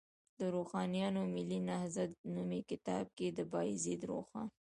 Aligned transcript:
د 0.37 0.39
روښانیانو 0.55 1.21
ملي 1.35 1.59
نهضت 1.69 2.11
نومي 2.33 2.61
کتاب 2.71 3.05
کې، 3.17 3.27
د 3.37 3.39
بایزید 3.51 4.01
روښان 4.11 4.47